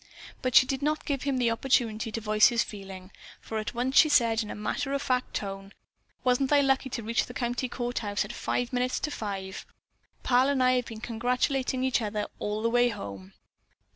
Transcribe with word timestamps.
But 0.41 0.55
she 0.55 0.65
did 0.65 0.81
not 0.81 1.05
give 1.05 1.25
him 1.25 1.37
the 1.37 1.51
opportunity 1.51 2.11
to 2.11 2.19
voice 2.19 2.47
his 2.47 2.63
feeling, 2.63 3.11
for 3.39 3.59
at 3.59 3.75
once 3.75 3.97
she 3.97 4.09
said 4.09 4.41
in 4.41 4.49
a 4.49 4.55
matter 4.55 4.93
of 4.93 5.01
fact 5.03 5.35
tone: 5.35 5.73
"Wasn't 6.23 6.51
I 6.51 6.61
lucky 6.61 6.89
to 6.89 7.03
reach 7.03 7.27
the 7.27 7.35
county 7.35 7.69
court 7.69 7.99
house 7.99 8.25
at 8.25 8.33
five 8.33 8.73
minutes 8.73 8.99
to 9.01 9.11
five? 9.11 9.63
Pal 10.23 10.49
and 10.49 10.63
I 10.63 10.71
have 10.71 10.85
been 10.85 11.01
congratulating 11.01 11.83
each 11.83 12.01
other 12.01 12.25
all 12.39 12.63
the 12.63 12.69
way 12.71 12.89
home." 12.89 13.33